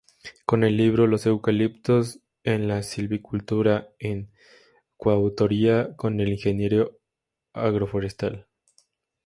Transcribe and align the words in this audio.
Con 0.47 0.63
el 0.63 0.77
libro 0.77 1.05
""Los 1.05 1.27
Eucaliptos 1.27 2.21
en 2.43 2.67
la 2.67 2.81
Silvicultura"", 2.81 3.89
en 3.99 4.31
coautoría 4.97 5.95
con 5.95 6.19
el 6.21 6.39
Ing. 6.43 6.87
Agr. 7.53 8.47